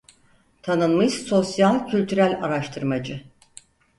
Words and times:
Tanınmış 0.63 1.13
sosyal-kültürel 1.13 2.43
araştırmacı. 2.43 3.21